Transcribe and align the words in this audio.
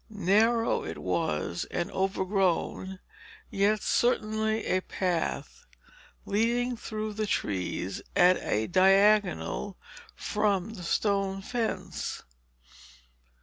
Narrow 0.09 0.83
it 0.83 0.97
was, 0.97 1.65
and 1.69 1.91
overgrown, 1.91 2.97
yet 3.51 3.83
certainly 3.83 4.65
a 4.65 4.81
path, 4.81 5.67
leading 6.25 6.75
through 6.75 7.13
the 7.13 7.27
trees 7.27 8.01
at 8.15 8.37
a 8.41 8.65
diagonal 8.65 9.77
from 10.15 10.73
the 10.73 10.81
stone 10.81 11.43
fence. 11.43 12.23